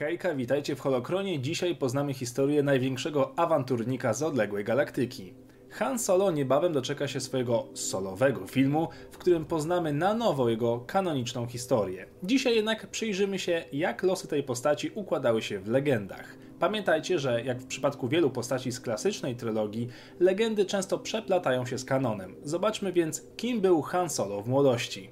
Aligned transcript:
Hejka, 0.00 0.34
witajcie 0.34 0.76
w 0.76 0.80
Holokronie. 0.80 1.40
Dzisiaj 1.40 1.76
poznamy 1.76 2.14
historię 2.14 2.62
największego 2.62 3.38
awanturnika 3.38 4.14
z 4.14 4.22
odległej 4.22 4.64
galaktyki. 4.64 5.34
Han 5.70 5.98
Solo 5.98 6.30
niebawem 6.30 6.72
doczeka 6.72 7.08
się 7.08 7.20
swojego 7.20 7.66
solowego 7.74 8.46
filmu, 8.46 8.88
w 9.10 9.18
którym 9.18 9.44
poznamy 9.44 9.92
na 9.92 10.14
nowo 10.14 10.48
jego 10.48 10.80
kanoniczną 10.86 11.46
historię. 11.46 12.06
Dzisiaj 12.22 12.56
jednak 12.56 12.86
przyjrzymy 12.86 13.38
się, 13.38 13.64
jak 13.72 14.02
losy 14.02 14.28
tej 14.28 14.42
postaci 14.42 14.90
układały 14.94 15.42
się 15.42 15.58
w 15.58 15.68
legendach. 15.68 16.36
Pamiętajcie, 16.58 17.18
że 17.18 17.42
jak 17.42 17.60
w 17.60 17.66
przypadku 17.66 18.08
wielu 18.08 18.30
postaci 18.30 18.72
z 18.72 18.80
klasycznej 18.80 19.36
trylogii, 19.36 19.88
legendy 20.20 20.64
często 20.64 20.98
przeplatają 20.98 21.66
się 21.66 21.78
z 21.78 21.84
kanonem. 21.84 22.34
Zobaczmy 22.44 22.92
więc, 22.92 23.22
kim 23.36 23.60
był 23.60 23.82
Han 23.82 24.10
Solo 24.10 24.42
w 24.42 24.48
młodości. 24.48 25.10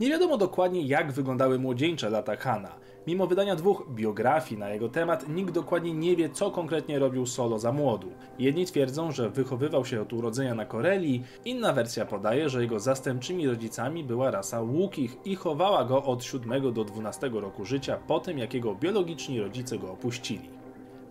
Nie 0.00 0.08
wiadomo 0.08 0.36
dokładnie, 0.36 0.82
jak 0.82 1.12
wyglądały 1.12 1.58
młodzieńcze 1.58 2.10
lata 2.10 2.36
Hana. 2.36 2.80
Mimo 3.06 3.26
wydania 3.26 3.56
dwóch 3.56 3.86
biografii 3.90 4.58
na 4.60 4.68
jego 4.68 4.88
temat, 4.88 5.28
nikt 5.28 5.54
dokładnie 5.54 5.94
nie 5.94 6.16
wie, 6.16 6.28
co 6.28 6.50
konkretnie 6.50 6.98
robił 6.98 7.26
Solo 7.26 7.58
za 7.58 7.72
młodu. 7.72 8.12
Jedni 8.38 8.66
twierdzą, 8.66 9.12
że 9.12 9.30
wychowywał 9.30 9.84
się 9.84 10.02
od 10.02 10.12
urodzenia 10.12 10.54
na 10.54 10.64
Koreli, 10.64 11.22
inna 11.44 11.72
wersja 11.72 12.06
podaje, 12.06 12.48
że 12.48 12.62
jego 12.62 12.80
zastępczymi 12.80 13.46
rodzicami 13.46 14.04
była 14.04 14.30
rasa 14.30 14.62
Łukich 14.62 15.16
i 15.24 15.36
chowała 15.36 15.84
go 15.84 16.04
od 16.04 16.24
7 16.24 16.72
do 16.72 16.84
12 16.84 17.30
roku 17.32 17.64
życia 17.64 17.98
po 18.06 18.20
tym, 18.20 18.38
jak 18.38 18.54
jego 18.54 18.74
biologiczni 18.74 19.40
rodzice 19.40 19.78
go 19.78 19.92
opuścili. 19.92 20.50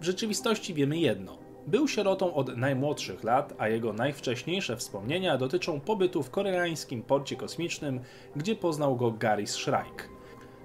W 0.01 0.03
rzeczywistości 0.03 0.73
wiemy 0.73 0.97
jedno. 0.97 1.37
Był 1.67 1.87
sierotą 1.87 2.33
od 2.33 2.57
najmłodszych 2.57 3.23
lat, 3.23 3.53
a 3.57 3.67
jego 3.67 3.93
najwcześniejsze 3.93 4.77
wspomnienia 4.77 5.37
dotyczą 5.37 5.79
pobytu 5.79 6.23
w 6.23 6.29
koreańskim 6.29 7.03
porcie 7.03 7.35
kosmicznym, 7.35 7.99
gdzie 8.35 8.55
poznał 8.55 8.95
go 8.95 9.11
Garis 9.11 9.51
Shrike. 9.51 10.18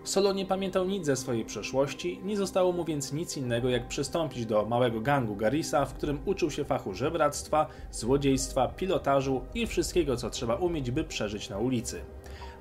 Solo 0.05 0.33
nie 0.33 0.47
pamiętał 0.47 0.85
nic 0.85 1.07
ze 1.07 1.17
swojej 1.17 1.45
przeszłości, 1.45 2.21
nie 2.25 2.37
zostało 2.37 2.73
mu 2.73 2.85
więc 2.85 3.13
nic 3.13 3.37
innego 3.37 3.69
jak 3.69 3.89
przystąpić 3.89 4.47
do 4.47 4.67
małego 4.67 5.01
gangu 5.01 5.37
Garisa, 5.37 5.85
w 5.85 5.95
którym 5.95 6.19
uczył 6.24 6.51
się 6.51 6.65
fachu 6.65 6.95
żebractwa, 6.95 7.66
złodziejstwa, 7.91 8.69
pilotażu 8.69 9.43
i 9.55 9.66
wszystkiego 9.66 10.16
co 10.16 10.30
trzeba 10.30 10.55
umieć, 10.55 10.91
by 10.91 11.05
przeżyć 11.05 11.51
na 11.51 11.59
ulicy. 11.59 12.05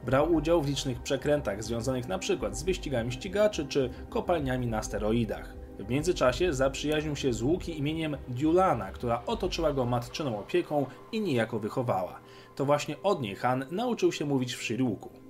Brał 0.06 0.34
udział 0.34 0.62
w 0.62 0.68
licznych 0.68 1.02
przekrętach 1.02 1.64
związanych 1.64 2.06
np. 2.06 2.50
z 2.52 2.64
wyścigami 2.64 3.12
ścigaczy 3.12 3.66
czy 3.68 3.90
kopalniami 4.10 4.68
na 4.68 4.84
steroidach. 4.84 5.54
W 5.80 5.90
międzyczasie 5.90 6.54
zaprzyjaźnił 6.54 7.16
się 7.16 7.34
z 7.34 7.42
Łuki 7.42 7.80
imieniem 7.80 8.18
Diulana, 8.28 8.92
która 8.92 9.24
otoczyła 9.26 9.74
go 9.74 9.86
matczyną 9.86 10.40
opieką 10.40 10.86
i 11.12 11.22
niejako 11.22 11.60
wychowała. 11.60 12.20
To 12.56 12.66
właśnie 12.66 13.02
od 13.04 13.22
niej 13.22 13.36
Han 13.36 13.66
nauczył 13.72 14.12
się 14.12 14.26
mówić 14.26 14.56
w 14.56 14.64
Shiruku. 14.64 15.23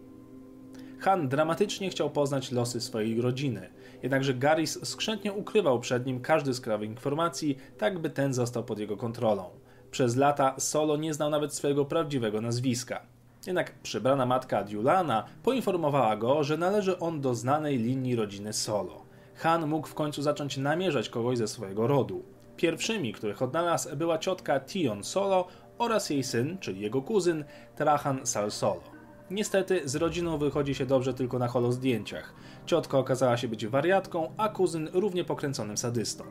Han 1.03 1.29
dramatycznie 1.29 1.89
chciał 1.89 2.09
poznać 2.09 2.51
losy 2.51 2.81
swojej 2.81 3.21
rodziny, 3.21 3.69
jednakże 4.03 4.33
Garris 4.33 4.79
skrzętnie 4.87 5.33
ukrywał 5.33 5.79
przed 5.79 6.05
nim 6.05 6.21
każdy 6.21 6.53
skrawek 6.53 6.89
informacji, 6.89 7.57
tak 7.77 7.99
by 7.99 8.09
ten 8.09 8.33
został 8.33 8.63
pod 8.63 8.79
jego 8.79 8.97
kontrolą. 8.97 9.49
Przez 9.91 10.15
lata 10.15 10.55
Solo 10.57 10.97
nie 10.97 11.13
znał 11.13 11.29
nawet 11.29 11.53
swojego 11.53 11.85
prawdziwego 11.85 12.41
nazwiska. 12.41 13.01
Jednak 13.47 13.73
przybrana 13.73 14.25
matka 14.25 14.63
Diulana 14.63 15.25
poinformowała 15.43 16.17
go, 16.17 16.43
że 16.43 16.57
należy 16.57 16.99
on 16.99 17.21
do 17.21 17.35
znanej 17.35 17.77
linii 17.77 18.15
rodziny 18.15 18.53
Solo. 18.53 19.05
Han 19.35 19.67
mógł 19.67 19.87
w 19.87 19.93
końcu 19.93 20.21
zacząć 20.21 20.57
namierzać 20.57 21.09
kogoś 21.09 21.37
ze 21.37 21.47
swojego 21.47 21.87
rodu. 21.87 22.23
Pierwszymi, 22.57 23.13
których 23.13 23.41
odnalazł, 23.41 23.95
była 23.95 24.17
ciotka 24.17 24.59
Tion 24.59 25.03
Solo 25.03 25.47
oraz 25.77 26.09
jej 26.09 26.23
syn, 26.23 26.57
czyli 26.59 26.81
jego 26.81 27.01
kuzyn, 27.01 27.43
Trahan 27.75 28.25
Sal 28.25 28.51
Solo. 28.51 28.92
Niestety 29.33 29.81
z 29.85 29.95
rodziną 29.95 30.37
wychodzi 30.37 30.75
się 30.75 30.85
dobrze 30.85 31.13
tylko 31.13 31.39
na 31.39 31.47
holozdjęciach. 31.47 32.33
Ciotka 32.65 32.97
okazała 32.97 33.37
się 33.37 33.47
być 33.47 33.67
wariatką, 33.67 34.33
a 34.37 34.49
kuzyn 34.49 34.89
równie 34.93 35.23
pokręconym 35.23 35.77
sadystą. 35.77 36.23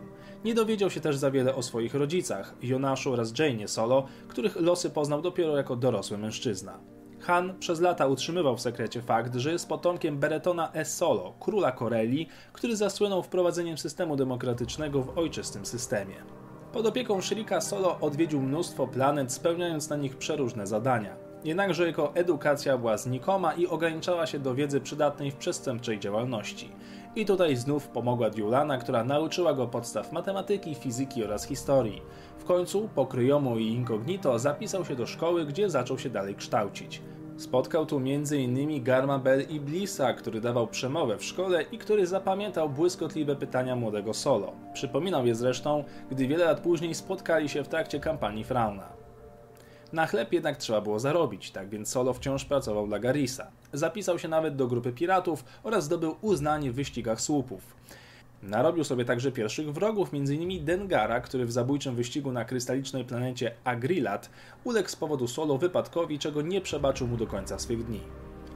Nie 0.45 0.55
dowiedział 0.55 0.91
się 0.91 1.01
też 1.01 1.17
za 1.17 1.31
wiele 1.31 1.55
o 1.55 1.63
swoich 1.63 1.95
rodzicach, 1.95 2.55
Jonaszu 2.63 3.13
oraz 3.13 3.39
Jane 3.39 3.69
Solo, 3.69 4.07
których 4.29 4.57
losy 4.57 4.91
poznał 4.91 5.23
dopiero 5.23 5.57
jako 5.57 5.77
dorosły 5.77 6.19
mężczyzna. 6.19 6.79
Han 7.21 7.59
przez 7.59 7.81
lata 7.81 8.07
utrzymywał 8.07 8.57
w 8.57 8.61
sekrecie 8.61 9.03
fakt, 9.03 9.35
że 9.35 9.53
jest 9.53 9.69
potomkiem 9.69 10.19
Beretona 10.19 10.73
E. 10.73 10.85
Solo, 10.85 11.35
króla 11.41 11.73
Koreli, 11.73 12.29
który 12.53 12.77
zasłynął 12.77 13.23
wprowadzeniem 13.23 13.79
systemu 13.79 14.17
demokratycznego 14.17 15.03
w 15.03 15.19
ojczystym 15.19 15.67
systemie. 15.67 16.17
Pod 16.73 16.87
opieką 16.87 17.21
Shrika 17.21 17.61
Solo 17.61 17.99
odwiedził 18.01 18.41
mnóstwo 18.41 18.87
planet, 18.87 19.33
spełniając 19.33 19.89
na 19.89 19.97
nich 19.97 20.17
przeróżne 20.17 20.67
zadania. 20.67 21.22
Jednakże 21.45 21.87
jego 21.87 22.15
edukacja 22.15 22.79
była 22.79 22.97
znikoma 22.97 23.53
i 23.53 23.67
ograniczała 23.67 24.27
się 24.27 24.39
do 24.39 24.55
wiedzy 24.55 24.81
przydatnej 24.81 25.31
w 25.31 25.37
przestępczej 25.37 25.99
działalności. 25.99 26.71
I 27.17 27.27
tutaj 27.27 27.57
znów 27.57 27.89
pomogła 27.89 28.31
Diulana, 28.31 28.79
która 28.79 29.05
nauczyła 29.05 29.55
go 29.55 29.67
podstaw 29.67 30.13
matematyki, 30.13 30.75
fizyki 30.75 31.25
oraz 31.25 31.47
historii. 31.47 32.03
W 32.39 32.45
końcu, 32.45 32.89
po 32.95 33.07
kryjomu 33.07 33.59
i 33.59 33.69
incognito, 33.69 34.39
zapisał 34.39 34.85
się 34.85 34.97
do 34.97 35.07
szkoły, 35.07 35.47
gdzie 35.47 35.71
zaczął 35.71 35.99
się 35.99 36.11
dalej 36.11 36.35
kształcić. 36.35 37.03
Spotkał 37.37 37.87
tu 37.87 37.97
m.in. 37.97 38.85
Garma 38.85 39.19
Bell 39.19 39.43
i 39.49 39.61
Blissa, 39.61 40.13
który 40.13 40.41
dawał 40.41 40.67
przemowę 40.67 41.19
w 41.19 41.25
szkole 41.25 41.63
i 41.63 41.79
który 41.79 42.07
zapamiętał 42.07 42.69
błyskotliwe 42.69 43.37
pytania 43.37 43.77
młodego 43.77 44.15
Solo. 44.15 44.53
Przypominał 44.75 45.27
je 45.27 45.35
zresztą, 45.35 45.85
gdy 46.11 46.27
wiele 46.27 46.45
lat 46.45 46.61
później 46.61 46.95
spotkali 46.95 47.49
się 47.49 47.65
w 47.65 47.69
trakcie 47.69 48.01
kampanii 48.01 48.45
Frauna. 48.45 49.02
Na 49.93 50.07
chleb 50.07 50.33
jednak 50.33 50.57
trzeba 50.57 50.81
było 50.81 50.99
zarobić, 50.99 51.51
tak 51.51 51.69
więc 51.69 51.89
Solo 51.89 52.13
wciąż 52.13 52.45
pracował 52.45 52.87
dla 52.87 52.99
Garisa. 52.99 53.47
Zapisał 53.73 54.19
się 54.19 54.29
nawet 54.29 54.57
do 54.57 54.67
grupy 54.67 54.93
piratów 54.93 55.45
oraz 55.63 55.85
zdobył 55.85 56.17
uznanie 56.21 56.73
w 56.73 56.75
wyścigach 56.75 57.21
słupów. 57.21 57.63
Narobił 58.43 58.85
sobie 58.85 59.05
także 59.05 59.33
pierwszych 59.33 59.73
wrogów, 59.73 60.15
m.in. 60.15 60.65
Dengara, 60.65 61.21
który 61.21 61.47
w 61.47 61.53
zabójczym 61.53 61.95
wyścigu 61.95 62.33
na 62.33 62.45
krystalicznej 62.45 63.05
planecie 63.05 63.55
Agrilat 63.65 64.31
uległ 64.65 64.89
z 64.89 64.97
powodu 64.97 65.29
Solo 65.29 65.59
wypadkowi, 65.59 66.19
czego 66.19 66.43
nie 66.43 66.61
przebaczył 66.61 67.09
mu 67.09 67.17
do 67.17 67.27
końca 67.27 67.59
swych 67.59 67.87
dni. 67.87 68.01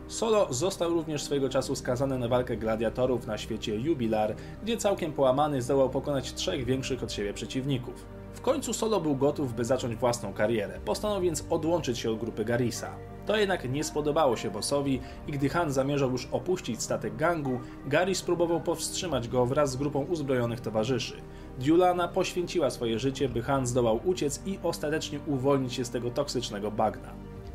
Solo 0.08 0.54
został 0.54 0.90
również 0.90 1.22
swojego 1.22 1.48
czasu 1.48 1.76
skazany 1.76 2.18
na 2.18 2.28
walkę 2.28 2.56
gladiatorów 2.56 3.26
na 3.26 3.38
świecie 3.38 3.76
Jubilar, 3.76 4.34
gdzie 4.62 4.76
całkiem 4.76 5.12
połamany 5.12 5.62
zdołał 5.62 5.90
pokonać 5.90 6.34
trzech 6.34 6.64
większych 6.64 7.02
od 7.02 7.12
siebie 7.12 7.34
przeciwników. 7.34 8.15
W 8.36 8.40
końcu 8.40 8.72
Solo 8.72 9.00
był 9.00 9.16
gotów, 9.16 9.54
by 9.54 9.64
zacząć 9.64 9.96
własną 9.96 10.32
karierę, 10.32 10.80
postanowił 10.84 11.22
więc 11.22 11.44
odłączyć 11.50 11.98
się 11.98 12.10
od 12.10 12.18
grupy 12.18 12.44
Garisa. 12.44 12.96
To 13.26 13.36
jednak 13.36 13.70
nie 13.70 13.84
spodobało 13.84 14.36
się 14.36 14.50
bossowi 14.50 15.00
i 15.26 15.32
gdy 15.32 15.48
Han 15.48 15.72
zamierzał 15.72 16.10
już 16.10 16.28
opuścić 16.32 16.82
statek 16.82 17.16
gangu, 17.16 17.60
Gary 17.86 18.14
spróbował 18.14 18.60
powstrzymać 18.60 19.28
go 19.28 19.46
wraz 19.46 19.70
z 19.70 19.76
grupą 19.76 20.04
uzbrojonych 20.04 20.60
towarzyszy. 20.60 21.14
Diulana 21.58 22.08
poświęciła 22.08 22.70
swoje 22.70 22.98
życie, 22.98 23.28
by 23.28 23.42
Han 23.42 23.66
zdołał 23.66 24.00
uciec 24.04 24.40
i 24.46 24.58
ostatecznie 24.62 25.20
uwolnić 25.26 25.74
się 25.74 25.84
z 25.84 25.90
tego 25.90 26.10
toksycznego 26.10 26.70
bagna. 26.70 27.12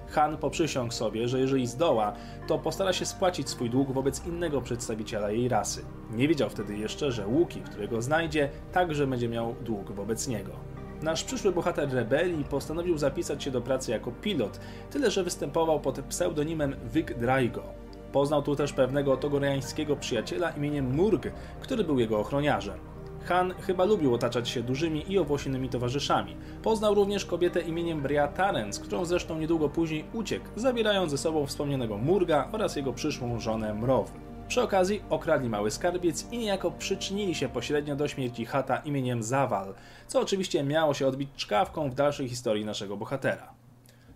Han 0.08 0.38
poprzysiągł 0.38 0.94
sobie, 0.94 1.28
że 1.28 1.40
jeżeli 1.40 1.68
zdoła, 1.68 2.14
to 2.48 2.60
postara 2.60 2.94
się 2.94 3.06
spłacić 3.06 3.50
swój 3.50 3.70
dług 3.70 3.92
wobec 3.92 4.26
innego 4.26 4.62
przedstawiciela 4.62 5.32
jej 5.32 5.50
rasy. 5.50 5.86
Nie 6.14 6.28
wiedział 6.28 6.50
wtedy 6.50 6.78
jeszcze, 6.78 7.12
że 7.12 7.28
Łuki, 7.28 7.62
którego 7.62 8.02
znajdzie, 8.02 8.50
także 8.72 9.08
będzie 9.08 9.30
miał 9.30 9.56
dług 9.62 9.92
wobec 9.92 10.28
niego. 10.28 10.71
Nasz 11.02 11.24
przyszły 11.24 11.52
bohater 11.52 11.94
rebelii 11.94 12.44
postanowił 12.44 12.98
zapisać 12.98 13.44
się 13.44 13.52
do 13.52 13.62
pracy 13.62 13.92
jako 13.92 14.12
pilot, 14.12 14.60
tyle 14.92 15.12
że 15.12 15.24
występował 15.24 15.80
pod 15.80 16.00
pseudonimem 16.00 16.76
Vic 16.94 17.08
Draigo. 17.18 17.64
Poznał 18.12 18.42
tu 18.42 18.56
też 18.56 18.74
pewnego 18.74 19.18
togoriańskiego 19.18 19.96
przyjaciela 19.96 20.50
imieniem 20.50 20.96
Murg, 20.96 21.28
który 21.62 21.84
był 21.84 22.00
jego 22.00 22.20
ochroniarzem. 22.20 22.80
Han 23.26 23.54
chyba 23.54 23.86
lubił 23.86 24.14
otaczać 24.14 24.50
się 24.50 24.64
dużymi 24.64 25.12
i 25.12 25.20
owłosionymi 25.20 25.70
towarzyszami. 25.70 26.36
Poznał 26.64 26.96
również 26.96 27.26
kobietę 27.26 27.62
imieniem 27.62 28.02
Bria 28.02 28.28
Taren, 28.28 28.74
z 28.74 28.80
którą 28.80 29.06
zresztą 29.06 29.40
niedługo 29.40 29.70
później 29.70 30.06
uciekł, 30.14 30.46
zabierając 30.56 31.12
ze 31.12 31.18
sobą 31.18 31.46
wspomnianego 31.46 31.98
Murga 31.98 32.50
oraz 32.52 32.76
jego 32.76 32.94
przyszłą 32.94 33.40
żonę 33.40 33.74
Mrow. 33.74 34.12
Przy 34.52 34.62
okazji 34.62 35.02
okradli 35.10 35.50
mały 35.50 35.72
skarbiec 35.72 36.28
i 36.32 36.38
niejako 36.38 36.72
przyczynili 36.72 37.36
się 37.36 37.50
pośrednio 37.50 37.96
do 37.96 38.08
śmierci 38.08 38.46
Hata 38.46 38.78
imieniem 38.78 39.24
Zawal, 39.24 39.74
co 40.08 40.20
oczywiście 40.22 40.64
miało 40.64 40.94
się 40.94 41.08
odbić 41.08 41.30
czkawką 41.36 41.90
w 41.90 41.96
dalszej 41.96 42.30
historii 42.30 42.66
naszego 42.66 42.98
bohatera. 42.98 43.54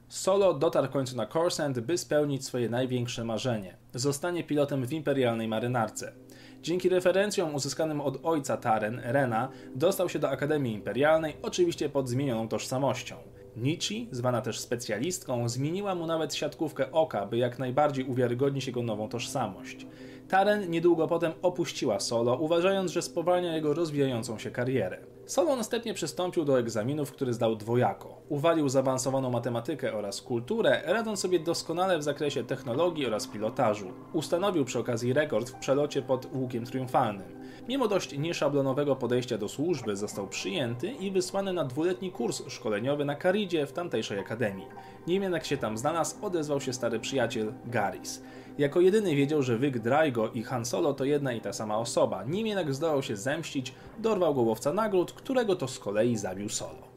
Solo 0.08 0.54
dotarł 0.54 0.88
w 0.88 0.90
końcu 0.90 1.16
na 1.16 1.26
Coruscant, 1.26 1.80
by 1.80 1.98
spełnić 1.98 2.46
swoje 2.46 2.70
największe 2.70 3.24
marzenie. 3.24 3.78
Zostanie 3.94 4.44
pilotem 4.44 4.86
w 4.86 4.94
imperialnej 4.94 5.48
marynarce. 5.48 6.14
Dzięki 6.62 6.90
referencjom 6.90 7.56
uzyskanym 7.56 8.02
od 8.02 8.20
ojca 8.24 8.58
Taren, 8.58 9.02
Rena, 9.04 9.50
dostał 9.76 10.10
się 10.10 10.20
do 10.20 10.30
Akademii 10.30 10.74
Imperialnej, 10.74 11.36
oczywiście 11.42 11.90
pod 11.90 12.10
zmienioną 12.10 12.48
tożsamością. 12.48 13.16
Nichi, 13.58 14.08
zwana 14.12 14.42
też 14.42 14.60
specjalistką, 14.60 15.50
zmieniła 15.50 15.96
mu 15.96 16.06
nawet 16.06 16.36
siatkówkę 16.36 16.92
oka, 16.92 17.26
by 17.26 17.38
jak 17.38 17.60
najbardziej 17.60 18.06
uwiarygodnić 18.06 18.68
jego 18.68 18.84
nową 18.84 19.10
tożsamość. 19.10 19.88
Taren 20.30 20.70
niedługo 20.70 21.08
potem 21.08 21.32
opuściła 21.42 22.00
Solo, 22.00 22.38
uważając, 22.38 22.92
że 22.92 23.02
spowalnia 23.02 23.56
jego 23.56 23.74
rozwijającą 23.74 24.40
się 24.40 24.52
karierę. 24.52 24.98
Solo 25.26 25.56
następnie 25.56 25.94
przystąpił 25.94 26.46
do 26.46 26.60
egzaminów, 26.60 27.12
który 27.12 27.34
zdał 27.34 27.56
dwojako. 27.56 28.22
Uwalił 28.30 28.70
zaawansowaną 28.70 29.32
matematykę 29.32 29.94
oraz 29.94 30.22
kulturę, 30.22 30.82
radząc 30.86 31.20
sobie 31.20 31.40
doskonale 31.40 31.98
w 31.98 32.04
zakresie 32.04 32.44
technologii 32.44 33.06
oraz 33.06 33.28
pilotażu. 33.28 33.92
Ustanowił 34.14 34.66
przy 34.66 34.80
okazji 34.80 35.14
rekord 35.14 35.50
w 35.50 35.60
przelocie 35.60 36.02
pod 36.02 36.28
łukiem 36.34 36.66
triumfalnym. 36.66 37.46
Mimo 37.68 37.88
dość 37.88 38.18
nieszablonowego 38.18 38.96
podejścia 38.96 39.38
do 39.38 39.50
służby 39.50 39.96
został 39.96 40.28
przyjęty 40.28 40.92
i 40.92 41.12
wysłany 41.12 41.54
na 41.54 41.64
dwuletni 41.64 42.12
kurs 42.12 42.44
szkoleniowy 42.48 43.06
na 43.06 43.16
Karidzie 43.16 43.66
w 43.66 43.74
tamtejszej 43.74 44.20
akademii. 44.20 44.68
Nim 45.08 45.24
jednak 45.24 45.46
się 45.46 45.58
tam 45.58 45.78
znalazł, 45.78 46.26
odezwał 46.26 46.62
się 46.62 46.74
stary 46.74 47.00
przyjaciel 47.00 47.54
Garis. 47.66 48.22
Jako 48.58 48.82
jedyny 48.82 49.16
wiedział, 49.16 49.44
że 49.44 49.58
Wyk 49.58 49.80
Draigo 49.80 50.32
i 50.32 50.44
Han 50.44 50.66
Solo 50.66 50.94
to 50.94 51.06
jedna 51.06 51.34
i 51.34 51.42
ta 51.42 51.54
sama 51.54 51.78
osoba, 51.78 52.24
nim 52.24 52.48
jednak 52.48 52.74
zdołał 52.74 53.04
się 53.04 53.16
zemścić, 53.16 53.74
dorwał 54.00 54.36
go 54.36 54.74
nagród, 54.74 55.14
którego 55.14 55.56
to 55.56 55.68
z 55.68 55.80
kolei 55.80 56.18
zabił 56.18 56.50
Solo. 56.50 56.95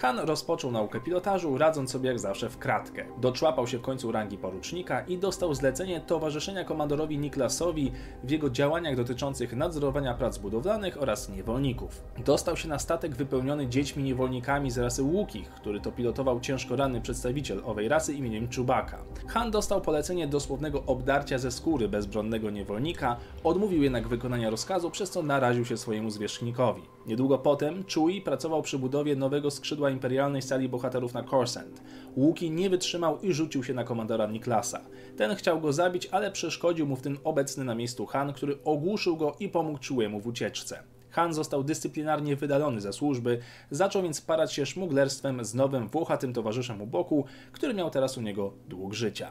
Han 0.00 0.18
rozpoczął 0.18 0.72
naukę 0.72 1.00
pilotażu, 1.00 1.58
radząc 1.58 1.90
sobie 1.90 2.08
jak 2.08 2.18
zawsze 2.18 2.50
w 2.50 2.58
kratkę. 2.58 3.04
Doczłapał 3.20 3.66
się 3.66 3.78
w 3.78 3.82
końcu 3.82 4.12
rangi 4.12 4.38
porucznika 4.38 5.00
i 5.00 5.18
dostał 5.18 5.54
zlecenie 5.54 6.00
towarzyszenia 6.00 6.64
komandorowi 6.64 7.18
Niklasowi 7.18 7.92
w 8.24 8.30
jego 8.30 8.50
działaniach 8.50 8.96
dotyczących 8.96 9.52
nadzorowania 9.56 10.14
prac 10.14 10.38
budowlanych 10.38 11.02
oraz 11.02 11.28
niewolników. 11.28 12.02
Dostał 12.24 12.56
się 12.56 12.68
na 12.68 12.78
statek 12.78 13.16
wypełniony 13.16 13.66
dziećmi 13.66 14.02
niewolnikami 14.02 14.70
z 14.70 14.78
rasy 14.78 15.02
Łukich, 15.02 15.50
który 15.50 15.80
to 15.80 15.92
pilotował 15.92 16.40
ciężko 16.40 16.76
ranny 16.76 17.00
przedstawiciel 17.00 17.62
owej 17.64 17.88
rasy 17.88 18.12
imieniem 18.12 18.48
Chewbacca. 18.48 18.98
Han 19.26 19.50
dostał 19.50 19.80
polecenie 19.80 20.26
dosłownego 20.26 20.82
obdarcia 20.86 21.38
ze 21.38 21.50
skóry 21.50 21.88
bezbronnego 21.88 22.50
niewolnika, 22.50 23.16
odmówił 23.44 23.82
jednak 23.82 24.08
wykonania 24.08 24.50
rozkazu, 24.50 24.90
przez 24.90 25.10
co 25.10 25.22
naraził 25.22 25.64
się 25.64 25.76
swojemu 25.76 26.10
zwierzchnikowi. 26.10 26.82
Niedługo 27.06 27.38
potem 27.38 27.84
Chewie 27.94 28.20
pracował 28.20 28.62
przy 28.62 28.78
budowie 28.78 29.16
nowego 29.16 29.50
skrzydła 29.50 29.89
imperialnej 29.90 30.42
sali 30.42 30.68
bohaterów 30.68 31.14
na 31.14 31.22
Coruscant. 31.22 31.82
Łuki 32.16 32.50
nie 32.50 32.70
wytrzymał 32.70 33.20
i 33.20 33.32
rzucił 33.32 33.64
się 33.64 33.74
na 33.74 33.84
komandora 33.84 34.26
Niklasa. 34.26 34.80
Ten 35.16 35.34
chciał 35.34 35.60
go 35.60 35.72
zabić, 35.72 36.08
ale 36.10 36.30
przeszkodził 36.30 36.86
mu 36.86 36.96
w 36.96 37.02
tym 37.02 37.18
obecny 37.24 37.64
na 37.64 37.74
miejscu 37.74 38.06
Han, 38.06 38.32
który 38.32 38.58
ogłuszył 38.64 39.16
go 39.16 39.36
i 39.40 39.48
pomógł 39.48 39.78
Chewiemu 39.88 40.20
w 40.20 40.26
ucieczce. 40.26 40.82
Han 41.10 41.34
został 41.34 41.64
dyscyplinarnie 41.64 42.36
wydalony 42.36 42.80
ze 42.80 42.92
służby, 42.92 43.38
zaczął 43.70 44.02
więc 44.02 44.20
parać 44.20 44.52
się 44.52 44.66
szmuglerstwem 44.66 45.44
z 45.44 45.54
nowym 45.54 45.88
włochatym 45.88 46.32
towarzyszem 46.32 46.82
u 46.82 46.86
boku, 46.86 47.24
który 47.52 47.74
miał 47.74 47.90
teraz 47.90 48.18
u 48.18 48.22
niego 48.22 48.52
dług 48.68 48.94
życia. 48.94 49.30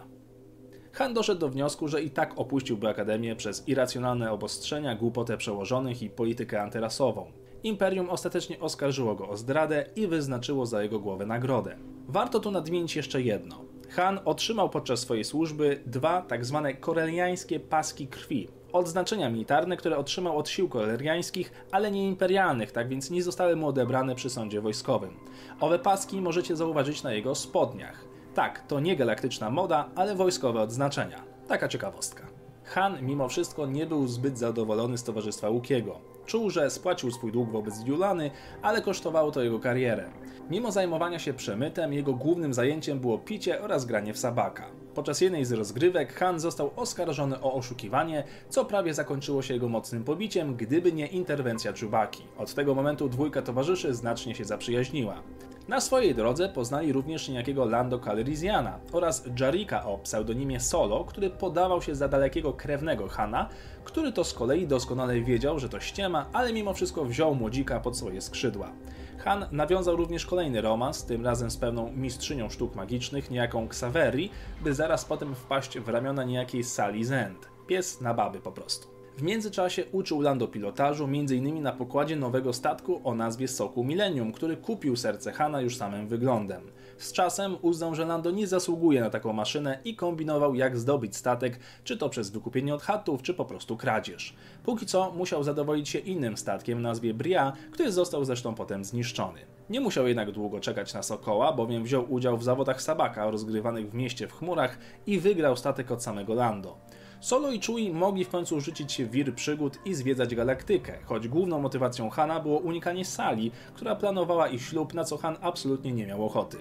Han 0.91 1.13
doszedł 1.13 1.39
do 1.39 1.49
wniosku, 1.49 1.87
że 1.87 2.01
i 2.01 2.09
tak 2.09 2.39
opuściłby 2.39 2.87
Akademię 2.87 3.35
przez 3.35 3.67
irracjonalne 3.67 4.31
obostrzenia, 4.31 4.95
głupotę 4.95 5.37
przełożonych 5.37 6.01
i 6.01 6.09
politykę 6.09 6.61
antyrasową. 6.61 7.31
Imperium 7.63 8.09
ostatecznie 8.09 8.59
oskarżyło 8.59 9.15
go 9.15 9.29
o 9.29 9.37
zdradę 9.37 9.85
i 9.95 10.07
wyznaczyło 10.07 10.65
za 10.65 10.83
jego 10.83 10.99
głowę 10.99 11.25
nagrodę. 11.25 11.75
Warto 12.07 12.39
tu 12.39 12.51
nadmienić 12.51 12.95
jeszcze 12.95 13.21
jedno. 13.21 13.61
Han 13.89 14.19
otrzymał 14.25 14.69
podczas 14.69 14.99
swojej 14.99 15.23
służby 15.23 15.83
dwa 15.85 16.21
tak 16.21 16.45
zwane 16.45 16.73
koreliańskie 16.73 17.59
paski 17.59 18.07
krwi, 18.07 18.47
odznaczenia 18.73 19.29
militarne, 19.29 19.77
które 19.77 19.97
otrzymał 19.97 20.37
od 20.37 20.49
sił 20.49 20.69
koreliańskich, 20.69 21.51
ale 21.71 21.91
nie 21.91 22.07
imperialnych, 22.07 22.71
tak 22.71 22.87
więc 22.87 23.09
nie 23.09 23.23
zostały 23.23 23.55
mu 23.55 23.67
odebrane 23.67 24.15
przy 24.15 24.29
sądzie 24.29 24.61
wojskowym. 24.61 25.17
Owe 25.59 25.79
paski 25.79 26.21
możecie 26.21 26.55
zauważyć 26.55 27.03
na 27.03 27.13
jego 27.13 27.35
spodniach. 27.35 28.05
Tak, 28.33 28.67
to 28.67 28.79
nie 28.79 28.95
galaktyczna 28.95 29.49
moda, 29.49 29.89
ale 29.95 30.15
wojskowe 30.15 30.61
odznaczenia. 30.61 31.23
Taka 31.47 31.67
ciekawostka. 31.67 32.27
Han 32.63 33.05
mimo 33.05 33.29
wszystko 33.29 33.67
nie 33.67 33.85
był 33.85 34.07
zbyt 34.07 34.37
zadowolony 34.37 34.97
z 34.97 35.03
towarzystwa 35.03 35.49
Łukiego. 35.49 35.99
Czuł, 36.29 36.49
że 36.49 36.69
spłacił 36.69 37.11
swój 37.11 37.31
dług 37.31 37.51
wobec 37.51 37.85
Julany, 37.85 38.31
ale 38.61 38.81
kosztowało 38.81 39.31
to 39.31 39.43
jego 39.43 39.59
karierę. 39.59 40.09
Mimo 40.49 40.71
zajmowania 40.71 41.19
się 41.19 41.33
przemytem, 41.33 41.93
jego 41.93 42.13
głównym 42.13 42.53
zajęciem 42.53 42.99
było 42.99 43.17
picie 43.17 43.61
oraz 43.61 43.85
granie 43.85 44.13
w 44.13 44.17
sabaka. 44.19 44.65
Podczas 44.95 45.21
jednej 45.21 45.45
z 45.45 45.51
rozgrywek 45.51 46.13
Han 46.13 46.39
został 46.39 46.71
oskarżony 46.75 47.41
o 47.41 47.53
oszukiwanie, 47.53 48.23
co 48.49 48.65
prawie 48.65 48.93
zakończyło 48.93 49.41
się 49.41 49.53
jego 49.53 49.69
mocnym 49.69 50.03
pobiciem, 50.03 50.55
gdyby 50.55 50.93
nie 50.93 51.07
interwencja 51.07 51.73
Czubaki. 51.73 52.23
Od 52.37 52.53
tego 52.53 52.75
momentu 52.75 53.09
dwójka 53.09 53.41
towarzyszy 53.41 53.93
znacznie 53.93 54.35
się 54.35 54.45
zaprzyjaźniła. 54.45 55.23
Na 55.69 55.81
swojej 55.81 56.15
drodze 56.15 56.49
poznali 56.49 56.93
również 56.93 57.29
niejakiego 57.29 57.65
Lando 57.65 57.99
Calrissiana 57.99 58.79
oraz 58.91 59.23
Jarika 59.39 59.85
o 59.85 59.97
pseudonimie 59.97 60.59
Solo, 60.59 61.03
który 61.03 61.29
podawał 61.29 61.81
się 61.81 61.95
za 61.95 62.07
dalekiego 62.07 62.53
krewnego 62.53 63.07
Hana, 63.07 63.49
który 63.83 64.11
to 64.11 64.23
z 64.23 64.33
kolei 64.33 64.67
doskonale 64.67 65.21
wiedział, 65.21 65.59
że 65.59 65.69
to 65.69 65.79
ściema, 65.79 66.25
ale 66.33 66.53
mimo 66.53 66.73
wszystko 66.73 67.05
wziął 67.05 67.35
młodzika 67.35 67.79
pod 67.79 67.97
swoje 67.97 68.21
skrzydła. 68.21 68.71
Han 69.17 69.45
nawiązał 69.51 69.95
również 69.95 70.25
kolejny 70.25 70.61
romans, 70.61 71.05
tym 71.05 71.25
razem 71.25 71.51
z 71.51 71.57
pewną 71.57 71.91
mistrzynią 71.91 72.49
sztuk 72.49 72.75
magicznych, 72.75 73.31
niejaką 73.31 73.65
Xaveri, 73.65 74.29
by 74.61 74.73
zaraz 74.73 75.05
potem 75.05 75.35
wpaść 75.35 75.79
w 75.79 75.89
ramiona 75.89 76.23
niejakiej 76.23 76.63
Sally 76.63 77.05
Zend. 77.05 77.47
Pies 77.67 78.01
na 78.01 78.13
baby 78.13 78.39
po 78.39 78.51
prostu. 78.51 78.98
W 79.19 79.21
międzyczasie 79.21 79.85
uczył 79.91 80.21
Lando 80.21 80.47
pilotażu, 80.47 81.03
m.in. 81.03 81.61
na 81.61 81.71
pokładzie 81.71 82.15
nowego 82.15 82.53
statku 82.53 83.01
o 83.03 83.15
nazwie 83.15 83.47
Soku 83.47 83.83
Millennium, 83.83 84.31
który 84.31 84.57
kupił 84.57 84.95
serce 84.95 85.31
Hana 85.31 85.61
już 85.61 85.77
samym 85.77 86.07
wyglądem. 86.07 86.61
Z 86.97 87.11
czasem 87.11 87.57
uznał, 87.61 87.95
że 87.95 88.05
Lando 88.05 88.31
nie 88.31 88.47
zasługuje 88.47 89.01
na 89.01 89.09
taką 89.09 89.33
maszynę 89.33 89.79
i 89.85 89.95
kombinował 89.95 90.55
jak 90.55 90.77
zdobyć 90.77 91.15
statek, 91.15 91.59
czy 91.83 91.97
to 91.97 92.09
przez 92.09 92.29
wykupienie 92.29 92.75
od 92.75 92.81
chatów, 92.81 93.21
czy 93.21 93.33
po 93.33 93.45
prostu 93.45 93.77
kradzież. 93.77 94.35
Póki 94.63 94.85
co 94.85 95.11
musiał 95.11 95.43
zadowolić 95.43 95.89
się 95.89 95.99
innym 95.99 96.37
statkiem 96.37 96.77
o 96.77 96.81
nazwie 96.81 97.13
Bria, 97.13 97.53
który 97.71 97.91
został 97.91 98.25
zresztą 98.25 98.55
potem 98.55 98.85
zniszczony. 98.85 99.39
Nie 99.69 99.79
musiał 99.79 100.07
jednak 100.07 100.31
długo 100.31 100.59
czekać 100.59 100.93
na 100.93 101.03
Sokoła, 101.03 101.53
bowiem 101.53 101.83
wziął 101.83 102.13
udział 102.13 102.37
w 102.37 102.43
zawodach 102.43 102.81
Sabaka 102.81 103.31
rozgrywanych 103.31 103.89
w 103.89 103.93
mieście 103.93 104.27
w 104.27 104.33
chmurach 104.33 104.77
i 105.07 105.19
wygrał 105.19 105.57
statek 105.57 105.91
od 105.91 106.03
samego 106.03 106.33
Lando. 106.33 106.77
Solo 107.19 107.51
i 107.51 107.59
Chewie 107.59 107.93
mogli 107.93 108.25
w 108.25 108.29
końcu 108.29 108.61
rzucić 108.61 108.91
się 108.91 109.05
w 109.05 109.11
wir 109.11 109.35
przygód 109.35 109.79
i 109.85 109.93
zwiedzać 109.93 110.35
galaktykę, 110.35 110.93
choć 111.05 111.27
główną 111.27 111.59
motywacją 111.59 112.09
Hana 112.09 112.39
było 112.39 112.59
unikanie 112.59 113.05
sali, 113.05 113.51
która 113.73 113.95
planowała 113.95 114.47
ich 114.47 114.61
ślub, 114.61 114.93
na 114.93 115.03
co 115.03 115.17
Han 115.17 115.37
absolutnie 115.41 115.91
nie 115.91 116.07
miał 116.07 116.25
ochoty. 116.25 116.57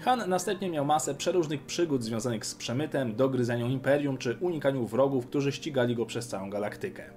Han 0.00 0.28
następnie 0.28 0.70
miał 0.70 0.84
masę 0.84 1.14
przeróżnych 1.14 1.62
przygód 1.62 2.04
związanych 2.04 2.46
z 2.46 2.54
przemytem, 2.54 3.16
dogryzanią 3.16 3.68
imperium 3.68 4.18
czy 4.18 4.36
unikaniu 4.40 4.86
wrogów, 4.86 5.26
którzy 5.26 5.52
ścigali 5.52 5.96
go 5.96 6.06
przez 6.06 6.28
całą 6.28 6.50
galaktykę. 6.50 7.10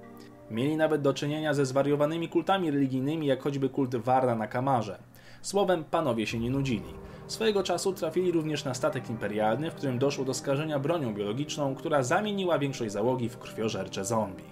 Mieli 0.51 0.77
nawet 0.77 1.01
do 1.01 1.13
czynienia 1.13 1.53
ze 1.53 1.65
zwariowanymi 1.65 2.29
kultami 2.29 2.71
religijnymi, 2.71 3.27
jak 3.27 3.41
choćby 3.41 3.69
kult 3.69 3.95
Warda 3.95 4.35
na 4.35 4.47
Kamarze. 4.47 4.99
Słowem, 5.41 5.83
panowie 5.83 6.27
się 6.27 6.39
nie 6.39 6.49
nudzili. 6.49 6.93
Swojego 7.27 7.63
czasu 7.63 7.93
trafili 7.93 8.31
również 8.31 8.65
na 8.65 8.73
statek 8.73 9.09
imperialny, 9.09 9.71
w 9.71 9.75
którym 9.75 9.99
doszło 9.99 10.25
do 10.25 10.33
skażenia 10.33 10.79
bronią 10.79 11.13
biologiczną, 11.13 11.75
która 11.75 12.03
zamieniła 12.03 12.59
większość 12.59 12.91
załogi 12.91 13.29
w 13.29 13.37
krwiożercze 13.37 14.05
zombie. 14.05 14.43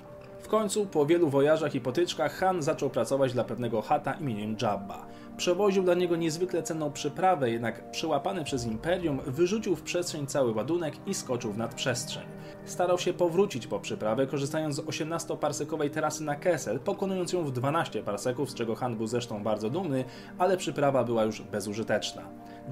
W 0.41 0.47
końcu, 0.47 0.85
po 0.85 1.05
wielu 1.05 1.29
wojażach 1.29 1.75
i 1.75 1.81
potyczkach, 1.81 2.33
Han 2.33 2.61
zaczął 2.61 2.89
pracować 2.89 3.33
dla 3.33 3.43
pewnego 3.43 3.81
chata 3.81 4.13
imieniem 4.13 4.55
Jabba. 4.61 5.05
Przewoził 5.37 5.83
dla 5.83 5.93
niego 5.93 6.15
niezwykle 6.15 6.63
cenną 6.63 6.91
przyprawę, 6.91 7.51
jednak 7.51 7.91
przyłapany 7.91 8.43
przez 8.43 8.65
Imperium 8.65 9.19
wyrzucił 9.25 9.75
w 9.75 9.81
przestrzeń 9.81 10.27
cały 10.27 10.53
ładunek 10.53 10.93
i 11.07 11.13
skoczył 11.13 11.53
w 11.53 11.57
nadprzestrzeń. 11.57 12.23
Starał 12.65 12.97
się 12.97 13.13
powrócić 13.13 13.67
po 13.67 13.79
przyprawę, 13.79 14.27
korzystając 14.27 14.75
z 14.75 14.79
18-parsekowej 14.79 15.89
trasy 15.89 16.23
na 16.23 16.35
Kessel, 16.35 16.79
pokonując 16.79 17.33
ją 17.33 17.43
w 17.45 17.51
12 17.51 18.03
parseków, 18.03 18.49
z 18.51 18.53
czego 18.53 18.75
Han 18.75 18.97
był 18.97 19.07
zresztą 19.07 19.43
bardzo 19.43 19.69
dumny, 19.69 20.03
ale 20.37 20.57
przyprawa 20.57 21.03
była 21.03 21.23
już 21.23 21.41
bezużyteczna. 21.41 22.21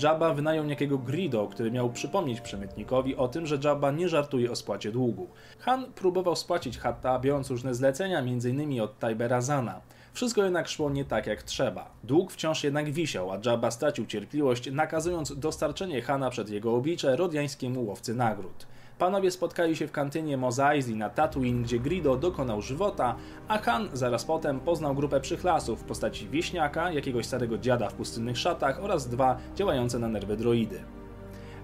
Jabba 0.01 0.33
wynajął 0.33 0.63
niejakiego 0.63 0.98
Grido, 0.98 1.48
który 1.48 1.71
miał 1.71 1.89
przypomnieć 1.89 2.41
przemytnikowi 2.41 3.15
o 3.15 3.27
tym, 3.27 3.45
że 3.45 3.59
Jabba 3.63 3.91
nie 3.91 4.09
żartuje 4.09 4.51
o 4.51 4.55
spłacie 4.55 4.91
długu. 4.91 5.27
Han 5.59 5.86
próbował 5.95 6.36
spłacić 6.36 6.77
Hatta, 6.77 7.19
biorąc 7.19 7.50
różne 7.50 7.75
zlecenia, 7.75 8.19
m.in. 8.19 8.81
od 8.81 9.00
Tibera 9.00 9.41
Zana. 9.41 9.81
Wszystko 10.13 10.43
jednak 10.43 10.67
szło 10.67 10.89
nie 10.89 11.05
tak 11.05 11.27
jak 11.27 11.43
trzeba. 11.43 11.91
Dług 12.03 12.31
wciąż 12.31 12.63
jednak 12.63 12.91
wisiał, 12.91 13.31
a 13.31 13.39
Jabba 13.45 13.71
stracił 13.71 14.05
cierpliwość, 14.05 14.71
nakazując 14.71 15.39
dostarczenie 15.39 16.01
Hana 16.01 16.29
przed 16.29 16.50
jego 16.50 16.75
oblicze 16.75 17.15
rodiańskiemu 17.15 17.86
łowcy 17.86 18.13
nagród. 18.13 18.67
Panowie 19.00 19.32
spotkali 19.32 19.75
się 19.75 19.88
w 19.88 19.91
kantynie 19.91 20.39
Eisley 20.72 20.96
na 20.96 21.10
Tatooine, 21.10 21.63
gdzie 21.63 21.79
Grido 21.79 22.15
dokonał 22.15 22.62
żywota, 22.62 23.15
a 23.48 23.58
Han 23.58 23.89
zaraz 23.94 24.25
potem 24.25 24.60
poznał 24.60 24.96
grupę 24.96 25.22
przychlasów 25.22 25.82
w 25.82 25.84
postaci 25.84 26.29
wieśniaka, 26.29 26.91
jakiegoś 26.91 27.25
starego 27.25 27.58
dziada 27.58 27.89
w 27.89 27.94
pustynnych 27.94 28.38
szatach 28.38 28.84
oraz 28.84 29.08
dwa 29.08 29.38
działające 29.56 30.00
na 30.00 30.08
nerwy 30.08 30.38
droidy. 30.38 30.99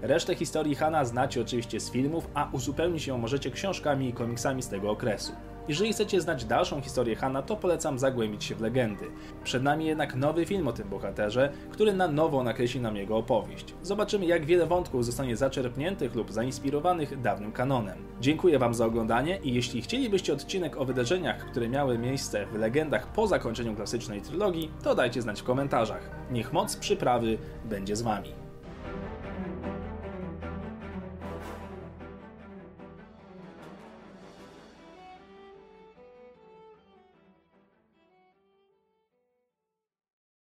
Resztę 0.02 0.34
historii 0.34 0.74
Hana 0.74 1.04
znacie 1.04 1.40
oczywiście 1.40 1.80
z 1.80 1.90
filmów, 1.90 2.28
a 2.34 2.48
uzupełnić 2.52 3.06
ją 3.06 3.18
możecie 3.18 3.50
książkami 3.50 4.08
i 4.08 4.12
komiksami 4.12 4.62
z 4.62 4.68
tego 4.68 4.90
okresu. 4.90 5.32
Jeżeli 5.68 5.92
chcecie 5.92 6.20
znać 6.20 6.44
dalszą 6.44 6.80
historię 6.80 7.16
Hanna, 7.16 7.42
to 7.42 7.56
polecam 7.56 7.98
zagłębić 7.98 8.44
się 8.44 8.54
w 8.54 8.60
legendy. 8.60 9.04
Przed 9.44 9.62
nami 9.62 9.86
jednak 9.86 10.14
nowy 10.14 10.46
film 10.46 10.68
o 10.68 10.72
tym 10.72 10.88
bohaterze, 10.88 11.52
który 11.70 11.92
na 11.92 12.08
nowo 12.08 12.42
nakreśli 12.42 12.80
nam 12.80 12.96
jego 12.96 13.16
opowieść. 13.16 13.74
Zobaczymy, 13.82 14.26
jak 14.26 14.44
wiele 14.44 14.66
wątków 14.66 15.04
zostanie 15.04 15.36
zaczerpniętych 15.36 16.14
lub 16.14 16.32
zainspirowanych 16.32 17.20
dawnym 17.20 17.52
kanonem. 17.52 17.98
Dziękuję 18.20 18.58
Wam 18.58 18.74
za 18.74 18.86
oglądanie 18.86 19.38
i 19.42 19.54
jeśli 19.54 19.82
chcielibyście 19.82 20.32
odcinek 20.32 20.76
o 20.76 20.84
wydarzeniach, 20.84 21.46
które 21.50 21.68
miały 21.68 21.98
miejsce 21.98 22.46
w 22.46 22.54
legendach 22.54 23.12
po 23.12 23.26
zakończeniu 23.26 23.74
klasycznej 23.74 24.22
trylogii, 24.22 24.70
to 24.82 24.94
dajcie 24.94 25.22
znać 25.22 25.40
w 25.40 25.44
komentarzach. 25.44 26.10
Niech 26.30 26.52
moc 26.52 26.76
przyprawy 26.76 27.38
będzie 27.64 27.96
z 27.96 28.02
Wami. 28.02 28.45